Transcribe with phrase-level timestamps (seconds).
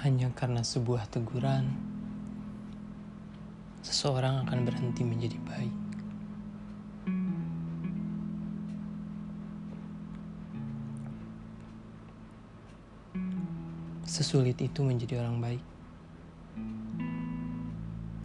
[0.00, 1.76] hanya karena sebuah teguran,
[3.84, 5.76] seseorang akan berhenti menjadi baik.
[14.08, 15.64] Sesulit itu menjadi orang baik.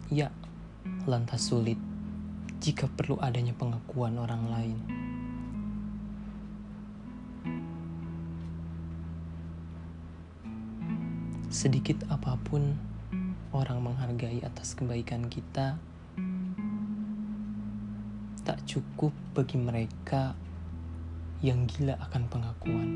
[0.08, 0.32] Ya,
[1.04, 1.76] lantas sulit
[2.64, 4.78] jika perlu adanya pengakuan orang lain.
[11.56, 12.76] Sedikit apa pun
[13.56, 15.80] orang menghargai atas kebaikan kita,
[18.44, 20.36] tak cukup bagi mereka
[21.40, 22.90] yang gila akan pengakuan.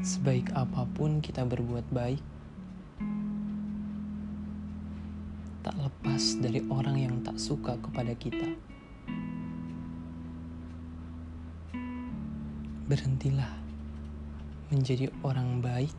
[0.00, 2.24] Sebaik apa pun kita berbuat baik,
[5.60, 8.69] tak lepas dari orang yang tak suka kepada kita.
[12.90, 13.54] Berhentilah
[14.74, 15.94] menjadi orang baik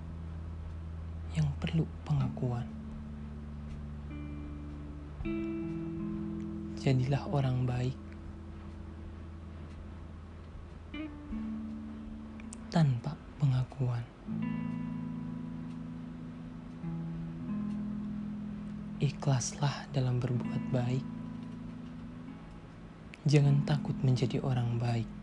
[1.40, 2.68] yang perlu pengakuan.
[6.84, 7.96] Jadilah orang baik
[12.68, 14.04] tanpa pengakuan.
[19.00, 21.08] Ikhlaslah dalam berbuat baik.
[23.24, 25.21] Jangan takut menjadi orang baik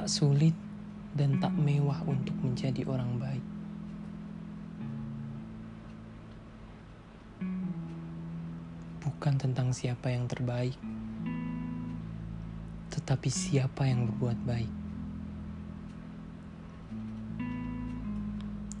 [0.00, 0.56] tak sulit
[1.12, 3.44] dan tak mewah untuk menjadi orang baik.
[9.04, 10.72] Bukan tentang siapa yang terbaik,
[12.96, 14.72] tetapi siapa yang berbuat baik.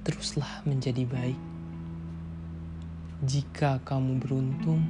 [0.08, 1.40] Teruslah menjadi baik.
[3.28, 4.88] Jika kamu beruntung,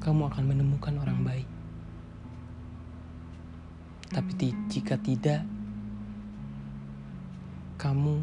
[0.00, 1.53] kamu akan menemukan orang baik.
[4.14, 5.42] Tapi jika tidak,
[7.74, 8.22] kamu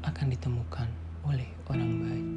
[0.00, 0.88] akan ditemukan
[1.28, 2.28] oleh orang baik.